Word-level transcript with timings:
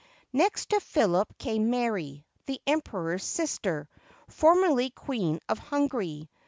Next 0.33 0.69
to 0.69 0.79
Philip 0.79 1.37
came 1.37 1.69
Mary, 1.69 2.25
the 2.47 2.59
Emperor's 2.65 3.23
sister, 3.23 3.87
for 4.29 4.55
merly 4.55 4.91
Queen 4.95 5.39
of 5.47 5.59
Hungary. 5.59 6.27